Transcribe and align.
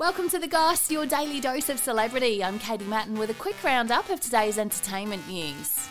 Welcome 0.00 0.30
to 0.30 0.38
The 0.38 0.48
Goss, 0.48 0.90
your 0.90 1.04
daily 1.04 1.40
dose 1.40 1.68
of 1.68 1.78
celebrity. 1.78 2.42
I'm 2.42 2.58
Katie 2.58 2.86
Mattin 2.86 3.18
with 3.18 3.28
a 3.28 3.34
quick 3.34 3.62
roundup 3.62 4.08
of 4.08 4.18
today's 4.18 4.56
entertainment 4.56 5.28
news. 5.28 5.88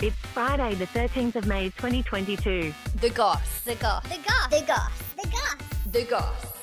It's 0.00 0.16
Friday, 0.32 0.74
the 0.74 0.86
13th 0.86 1.36
of 1.36 1.46
May, 1.46 1.68
2022. 1.68 2.72
The 2.98 3.10
Goss. 3.10 3.60
The 3.60 3.74
Goss. 3.74 4.04
The 4.04 4.18
Goss. 4.26 4.48
The 4.48 4.64
Goss. 4.66 4.92
The 5.22 5.28
Goss. 5.28 5.56
The 5.92 6.04
Goss. 6.04 6.55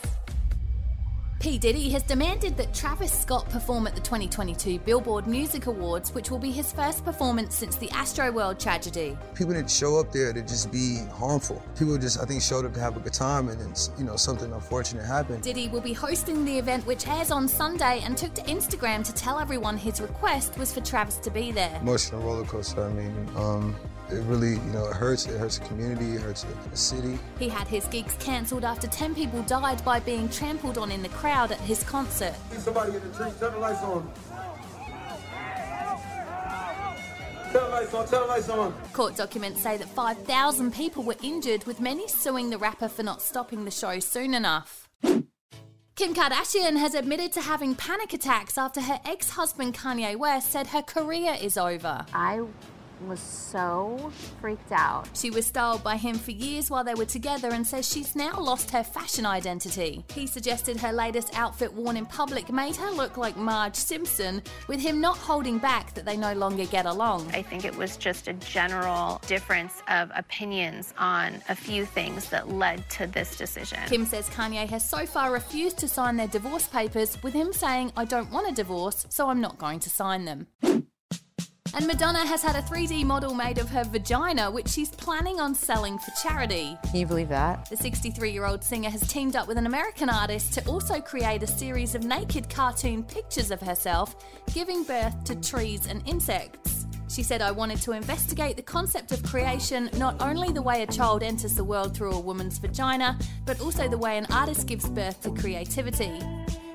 P. 1.44 1.58
Diddy 1.58 1.90
has 1.90 2.04
demanded 2.04 2.56
that 2.56 2.74
Travis 2.74 3.12
Scott 3.12 3.50
perform 3.50 3.86
at 3.86 3.96
the 3.96 4.00
2022 4.00 4.80
Billboard 4.80 5.28
Music 5.28 5.68
Awards, 5.68 6.14
which 6.14 6.32
will 6.32 6.40
be 6.40 6.52
his 6.52 6.72
first 6.72 7.04
performance 7.04 7.54
since 7.54 7.76
the 7.76 7.88
Astroworld 7.88 8.60
tragedy. 8.60 9.18
People 9.36 9.52
didn't 9.52 9.70
show 9.70 10.00
up 10.00 10.14
there 10.14 10.32
to 10.32 10.42
just 10.42 10.72
be 10.72 11.00
harmful. 11.12 11.62
People 11.78 11.98
just, 11.98 12.18
I 12.22 12.24
think, 12.24 12.42
showed 12.42 12.64
up 12.64 12.74
to 12.76 12.80
have 12.80 12.96
a 12.96 13.02
good 13.02 13.12
time, 13.12 13.50
and 13.50 13.60
then, 13.60 13.74
you 13.98 14.06
know, 14.06 14.16
something 14.16 14.54
unfortunate 14.54 15.06
happened. 15.06 15.44
Diddy 15.44 15.68
will 15.68 15.82
be 15.82 15.92
hosting 15.92 16.46
the 16.46 16.58
event, 16.58 16.86
which 16.86 17.06
airs 17.10 17.30
on 17.30 17.50
Sunday, 17.50 18.00
and 18.06 18.18
took 18.18 18.34
to 18.36 18.42
Instagram 18.44 19.04
to 19.04 19.14
tell 19.14 19.38
everyone 19.38 19.76
his 19.76 20.00
request 20.00 20.58
was 20.58 20.74
for 20.74 20.80
Travis 20.80 21.18
to 21.18 21.30
be 21.30 21.52
there. 21.52 21.78
Emotional 21.82 22.22
roller 22.22 22.46
coaster. 22.46 22.86
I 22.86 22.94
mean, 22.94 23.30
um, 23.36 23.76
it 24.10 24.22
really, 24.26 24.52
you 24.52 24.72
know, 24.72 24.86
it 24.86 24.96
hurts. 24.96 25.26
It 25.28 25.38
hurts 25.40 25.58
the 25.58 25.66
community. 25.66 26.14
It 26.14 26.22
hurts 26.22 26.46
the 26.72 26.78
city. 26.78 27.18
He 27.40 27.50
had 27.50 27.68
his 27.68 27.86
gigs 27.88 28.16
cancelled 28.20 28.64
after 28.64 28.88
10 28.88 29.16
people 29.16 29.42
died 29.44 29.84
by 29.84 30.00
being 30.00 30.30
trampled 30.30 30.78
on 30.78 30.92
in 30.92 31.02
the 31.02 31.10
crowd 31.10 31.33
at 31.34 31.60
his 31.62 31.84
concert. 31.84 32.34
Somebody 32.58 32.96
in 32.96 33.02
the 33.02 33.18
tree, 33.18 33.32
turn 33.40 33.54
the 33.54 33.60
lights 33.60 33.82
on. 33.82 34.12
Turn 37.52 37.64
the 37.64 37.70
lights 37.70 37.94
on, 37.94 38.08
turn 38.08 38.22
the 38.22 38.28
lights 38.28 38.50
on. 38.50 38.74
Court 38.94 39.16
documents 39.16 39.62
say 39.62 39.78
that 39.78 39.88
5,000 39.88 40.74
people 40.74 41.04
were 41.04 41.16
injured, 41.22 41.66
with 41.66 41.80
many 41.80 42.08
suing 42.08 42.50
the 42.50 42.58
rapper 42.58 42.88
for 42.88 43.04
not 43.04 43.22
stopping 43.22 43.66
the 43.66 43.72
show 43.72 44.00
soon 44.00 44.34
enough. 44.34 44.90
Kim 45.96 46.16
Kardashian 46.16 46.78
has 46.78 46.96
admitted 46.96 47.32
to 47.34 47.42
having 47.42 47.76
panic 47.76 48.14
attacks 48.14 48.58
after 48.58 48.82
her 48.82 49.00
ex 49.06 49.30
husband 49.30 49.76
Kanye 49.76 50.16
West 50.16 50.52
said 50.52 50.66
her 50.68 50.82
career 50.82 51.38
is 51.40 51.56
over. 51.56 52.04
I 52.14 52.42
was 53.08 53.20
so 53.20 54.12
freaked 54.42 54.72
out. 54.72 55.08
She 55.14 55.30
was 55.30 55.46
styled 55.46 55.84
by 55.84 55.98
him 55.98 56.16
for 56.18 56.32
years 56.32 56.70
while 56.70 56.84
they 56.84 56.94
were 56.94 57.06
together 57.06 57.50
and 57.50 57.66
says 57.66 57.88
she's 57.88 58.16
now 58.16 58.40
lost 58.40 58.72
her 58.72 58.84
fashion 58.84 59.26
identity. 59.26 60.06
He 60.14 60.28
suggested 60.28 60.78
her 60.78 60.92
latest 60.92 61.38
outfit 61.38 61.74
worn 61.74 61.98
in 61.98 62.06
public 62.06 62.52
made 62.52 62.76
her 62.76 62.92
look 62.92 63.18
like 63.18 63.38
Marge 63.38 63.76
Simpson, 63.76 64.42
with 64.68 64.80
him 64.80 65.02
not 65.02 65.18
holding 65.18 65.58
back 65.58 65.94
that 65.94 66.06
they 66.06 66.18
no 66.18 66.34
longer 66.34 66.66
get 66.66 66.86
along. 66.86 67.30
I 67.34 67.42
think 67.42 67.66
it 67.66 67.76
was 67.76 67.98
just 67.98 68.28
a 68.28 68.34
general 68.34 69.22
difference 69.28 69.82
of 69.88 70.12
opinions 70.16 70.94
on 70.98 71.42
a 71.50 71.56
few 71.56 71.86
things 71.86 72.30
that 72.30 72.50
led 72.50 72.90
to 72.92 73.08
this 73.08 73.38
decision. 73.38 73.80
Kim 73.88 74.06
says 74.06 74.30
Kanye 74.30 74.70
has 74.70 74.88
so 74.88 75.06
far 75.06 75.32
refused 75.32 75.78
to 75.80 75.88
sign 75.88 76.18
their 76.18 76.28
divorce 76.28 76.68
papers, 76.68 77.22
with 77.24 77.34
him 77.34 77.54
saying, 77.54 77.92
I 77.96 78.06
don't 78.06 78.32
want 78.32 78.50
a 78.50 78.54
divorce, 78.54 79.06
so 79.10 79.30
I'm 79.30 79.42
not 79.42 79.58
going 79.58 79.80
to 79.80 79.90
sign 79.90 80.26
them. 80.26 80.48
And 81.76 81.88
Madonna 81.88 82.24
has 82.26 82.44
had 82.44 82.56
a 82.56 82.62
3D 82.62 83.04
model 83.04 83.34
made 83.34 83.58
of 83.58 83.68
her 83.70 83.84
vagina, 83.84 84.52
which 84.52 84.68
she's 84.68 84.92
planning 84.92 85.40
on 85.40 85.56
selling 85.56 85.98
for 85.98 86.12
charity. 86.22 86.78
Can 86.84 86.98
you 86.98 87.08
believe 87.08 87.30
that? 87.30 87.68
The 87.68 87.78
63 87.78 88.30
year 88.30 88.46
old 88.46 88.64
singer 88.64 88.92
has 88.92 89.08
teamed 89.08 89.36
up 89.36 89.48
with 89.48 89.58
an 89.58 89.66
American 89.66 90.08
artist 90.08 90.54
to 90.54 90.68
also 90.68 91.02
create 91.02 91.42
a 91.42 91.48
series 91.48 91.96
of 91.96 92.04
naked 92.04 92.48
cartoon 92.48 93.04
pictures 93.04 93.50
of 93.50 93.60
herself 93.60 94.16
giving 94.54 94.84
birth 94.84 95.24
to 95.24 95.36
trees 95.42 95.88
and 95.88 96.08
insects. 96.08 96.86
She 97.10 97.24
said, 97.24 97.42
I 97.42 97.52
wanted 97.52 97.82
to 97.82 97.92
investigate 97.94 98.56
the 98.56 98.64
concept 98.64 99.12
of 99.12 99.24
creation, 99.24 99.90
not 99.98 100.22
only 100.22 100.52
the 100.52 100.62
way 100.62 100.84
a 100.84 100.88
child 100.88 101.24
enters 101.24 101.56
the 101.56 101.64
world 101.64 101.96
through 101.96 102.12
a 102.12 102.20
woman's 102.20 102.60
vagina, 102.60 103.18
but 103.46 103.60
also 103.62 103.88
the 103.88 103.98
way 103.98 104.18
an 104.18 104.28
artist 104.32 104.68
gives 104.68 104.88
birth 104.90 105.22
to 105.22 105.32
creativity. 105.32 106.20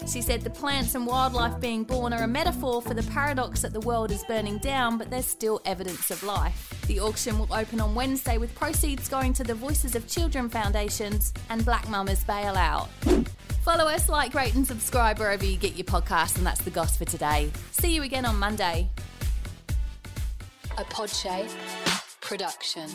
She 0.09 0.23
said 0.23 0.41
the 0.41 0.49
plants 0.49 0.95
and 0.95 1.07
wildlife 1.07 1.61
being 1.61 1.85
born 1.85 2.15
are 2.15 2.23
a 2.23 2.27
metaphor 2.27 2.81
for 2.81 2.95
the 2.95 3.03
paradox 3.11 3.61
that 3.61 3.75
the 3.75 3.81
world 3.81 4.11
is 4.11 4.25
burning 4.25 4.57
down, 4.59 4.97
but 4.97 5.11
there's 5.11 5.27
still 5.27 5.61
evidence 5.67 6.11
of 6.11 6.23
life. 6.23 6.75
The 6.87 6.99
auction 6.99 7.39
will 7.39 7.53
open 7.53 7.79
on 7.79 7.95
Wednesday 7.95 8.39
with 8.39 8.55
proceeds 8.55 9.09
going 9.11 9.35
to 9.35 9.45
the 9.45 9.55
Voices 9.55 9.95
of 9.95 10.09
Children 10.09 10.49
Foundations 10.49 11.35
and 11.51 11.63
Black 11.63 11.87
Mamas 11.91 12.25
Bailout. 12.25 12.89
Follow 13.63 13.85
us, 13.85 14.09
like, 14.09 14.33
rate, 14.33 14.55
and 14.55 14.67
subscribe 14.67 15.19
wherever 15.19 15.45
you 15.45 15.59
get 15.59 15.77
your 15.77 15.85
podcasts, 15.85 16.39
and 16.39 16.47
that's 16.47 16.63
the 16.63 16.71
goss 16.71 16.97
for 16.97 17.05
today. 17.05 17.53
See 17.73 17.95
you 17.95 18.03
again 18.03 18.25
on 18.25 18.39
Monday. 18.39 18.89
A 20.79 20.85
Podshape 20.85 21.51
production. 22.23 22.89